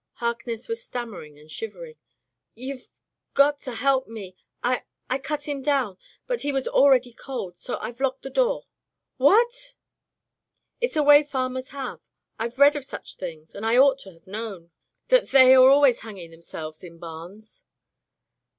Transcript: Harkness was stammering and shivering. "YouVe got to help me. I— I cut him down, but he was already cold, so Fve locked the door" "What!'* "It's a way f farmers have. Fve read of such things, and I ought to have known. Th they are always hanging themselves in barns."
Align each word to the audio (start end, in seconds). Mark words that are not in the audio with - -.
Harkness 0.13 0.67
was 0.67 0.83
stammering 0.83 1.37
and 1.37 1.51
shivering. 1.51 1.93
"YouVe 2.55 2.91
got 3.35 3.59
to 3.59 3.75
help 3.75 4.07
me. 4.07 4.35
I— 4.63 4.85
I 5.11 5.19
cut 5.19 5.47
him 5.47 5.61
down, 5.61 5.99
but 6.25 6.41
he 6.41 6.51
was 6.51 6.67
already 6.67 7.13
cold, 7.13 7.55
so 7.55 7.77
Fve 7.77 7.99
locked 7.99 8.23
the 8.23 8.31
door" 8.31 8.65
"What!'* 9.23 9.75
"It's 10.79 10.95
a 10.95 11.03
way 11.03 11.19
f 11.19 11.29
farmers 11.29 11.69
have. 11.69 11.99
Fve 12.39 12.57
read 12.57 12.75
of 12.75 12.83
such 12.83 13.17
things, 13.17 13.53
and 13.53 13.63
I 13.63 13.77
ought 13.77 13.99
to 13.99 14.13
have 14.13 14.25
known. 14.25 14.71
Th 15.09 15.29
they 15.29 15.53
are 15.53 15.69
always 15.69 15.99
hanging 15.99 16.31
themselves 16.31 16.83
in 16.83 16.97
barns." 16.97 17.65